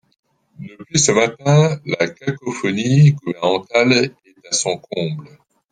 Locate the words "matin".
1.11-1.79